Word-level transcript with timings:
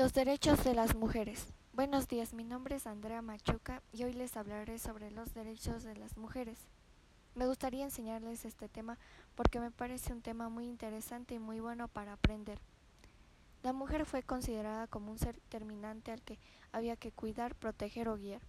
Los 0.00 0.14
derechos 0.14 0.64
de 0.64 0.72
las 0.72 0.96
mujeres. 0.96 1.48
Buenos 1.74 2.08
días, 2.08 2.32
mi 2.32 2.42
nombre 2.42 2.76
es 2.76 2.86
Andrea 2.86 3.20
Machuca 3.20 3.82
y 3.92 4.04
hoy 4.04 4.14
les 4.14 4.34
hablaré 4.34 4.78
sobre 4.78 5.10
los 5.10 5.34
derechos 5.34 5.82
de 5.82 5.94
las 5.94 6.16
mujeres. 6.16 6.56
Me 7.34 7.46
gustaría 7.46 7.84
enseñarles 7.84 8.46
este 8.46 8.70
tema 8.70 8.96
porque 9.34 9.60
me 9.60 9.70
parece 9.70 10.14
un 10.14 10.22
tema 10.22 10.48
muy 10.48 10.64
interesante 10.64 11.34
y 11.34 11.38
muy 11.38 11.60
bueno 11.60 11.86
para 11.86 12.14
aprender. 12.14 12.58
La 13.62 13.74
mujer 13.74 14.06
fue 14.06 14.22
considerada 14.22 14.86
como 14.86 15.12
un 15.12 15.18
ser 15.18 15.38
terminante 15.50 16.12
al 16.12 16.22
que 16.22 16.38
había 16.72 16.96
que 16.96 17.12
cuidar, 17.12 17.54
proteger 17.54 18.08
o 18.08 18.16
guiar, 18.16 18.40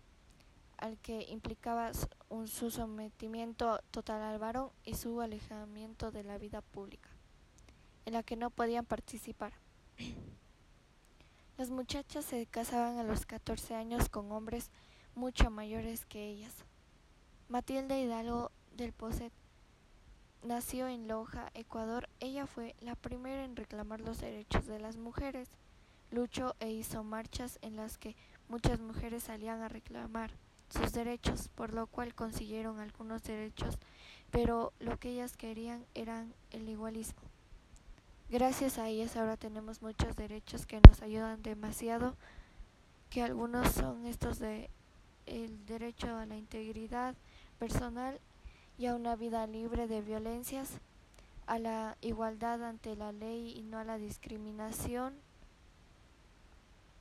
al 0.77 0.97
que 0.99 1.23
implicaba 1.23 1.91
su 2.45 2.71
sometimiento 2.71 3.81
total 3.91 4.21
al 4.21 4.39
varón 4.39 4.69
y 4.85 4.93
su 4.93 5.19
alejamiento 5.19 6.11
de 6.11 6.23
la 6.23 6.37
vida 6.37 6.61
pública, 6.61 7.09
en 8.05 8.13
la 8.13 8.23
que 8.23 8.37
no 8.37 8.51
podían 8.51 8.85
participar. 8.85 9.51
Las 11.61 11.69
muchachas 11.69 12.25
se 12.25 12.47
casaban 12.47 12.97
a 12.97 13.03
los 13.03 13.27
14 13.27 13.75
años 13.75 14.09
con 14.09 14.31
hombres 14.31 14.71
mucho 15.13 15.51
mayores 15.51 16.07
que 16.07 16.27
ellas. 16.27 16.55
Matilde 17.49 18.01
Hidalgo 18.01 18.51
del 18.75 18.93
Poset 18.93 19.31
nació 20.43 20.87
en 20.87 21.07
Loja, 21.07 21.51
Ecuador. 21.53 22.09
Ella 22.19 22.47
fue 22.47 22.75
la 22.79 22.95
primera 22.95 23.45
en 23.45 23.55
reclamar 23.55 24.01
los 24.01 24.19
derechos 24.19 24.65
de 24.65 24.79
las 24.79 24.97
mujeres. 24.97 25.49
Luchó 26.09 26.55
e 26.59 26.71
hizo 26.71 27.03
marchas 27.03 27.59
en 27.61 27.75
las 27.75 27.99
que 27.99 28.15
muchas 28.49 28.79
mujeres 28.79 29.21
salían 29.21 29.61
a 29.61 29.69
reclamar 29.69 30.31
sus 30.67 30.93
derechos, 30.93 31.49
por 31.49 31.75
lo 31.75 31.85
cual 31.85 32.15
consiguieron 32.15 32.79
algunos 32.79 33.21
derechos, 33.21 33.77
pero 34.31 34.73
lo 34.79 34.97
que 34.97 35.09
ellas 35.09 35.37
querían 35.37 35.85
eran 35.93 36.33
el 36.49 36.67
igualismo. 36.67 37.21
Gracias 38.31 38.77
a 38.77 38.87
ellas 38.87 39.17
ahora 39.17 39.35
tenemos 39.35 39.81
muchos 39.81 40.15
derechos 40.15 40.65
que 40.65 40.79
nos 40.79 41.01
ayudan 41.01 41.43
demasiado, 41.43 42.15
que 43.09 43.21
algunos 43.21 43.69
son 43.73 44.05
estos 44.05 44.39
de 44.39 44.69
el 45.25 45.65
derecho 45.65 46.15
a 46.15 46.25
la 46.25 46.37
integridad 46.37 47.13
personal 47.59 48.21
y 48.77 48.85
a 48.85 48.95
una 48.95 49.17
vida 49.17 49.45
libre 49.47 49.85
de 49.87 50.01
violencias, 50.01 50.79
a 51.45 51.59
la 51.59 51.97
igualdad 51.99 52.63
ante 52.63 52.95
la 52.95 53.11
ley 53.11 53.51
y 53.53 53.63
no 53.63 53.79
a 53.79 53.83
la 53.83 53.97
discriminación, 53.97 55.13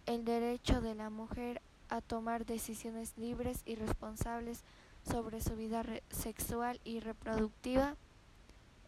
el 0.06 0.24
derecho 0.24 0.80
de 0.80 0.96
la 0.96 1.10
mujer 1.10 1.62
a 1.90 2.00
tomar 2.00 2.44
decisiones 2.44 3.16
libres 3.16 3.62
y 3.66 3.76
responsables 3.76 4.64
sobre 5.08 5.40
su 5.40 5.54
vida 5.54 5.84
sexual 6.10 6.80
y 6.82 6.98
reproductiva, 6.98 7.94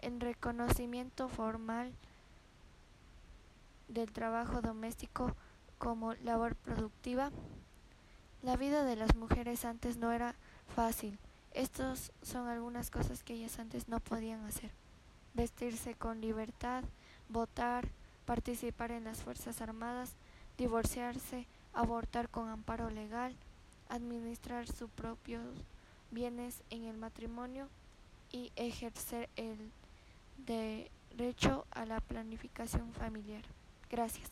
el 0.01 0.19
reconocimiento 0.19 1.29
formal 1.29 1.93
del 3.93 4.13
trabajo 4.13 4.61
doméstico 4.61 5.35
como 5.79 6.15
labor 6.15 6.55
productiva. 6.55 7.31
La 8.43 8.57
vida 8.57 8.85
de 8.85 8.97
las 8.97 9.15
mujeres 9.15 9.65
antes 9.65 9.97
no 9.97 10.13
era 10.13 10.35
fácil. 10.75 11.19
Estas 11.55 12.13
son 12.23 12.49
algunas 12.49 12.91
cosas 12.91 13.23
que 13.23 13.35
ellas 13.35 13.59
antes 13.59 13.89
no 13.89 14.01
podían 14.01 14.45
hacer. 14.45 14.71
Vestirse 15.35 15.95
con 15.95 16.21
libertad, 16.21 16.85
votar, 17.29 17.89
participar 18.27 18.91
en 18.93 19.05
las 19.05 19.23
Fuerzas 19.23 19.61
Armadas, 19.61 20.15
divorciarse, 20.57 21.47
abortar 21.75 22.29
con 22.29 22.49
amparo 22.49 22.91
legal, 22.91 23.35
administrar 23.89 24.67
sus 24.67 24.91
propios 24.91 25.45
bienes 26.11 26.63
en 26.71 26.85
el 26.85 26.97
matrimonio 26.97 27.69
y 28.31 28.53
ejercer 28.57 29.29
el 29.37 29.71
derecho 30.47 31.67
a 31.71 31.85
la 31.85 32.01
planificación 32.01 32.93
familiar. 32.93 33.43
Gracias. 33.93 34.31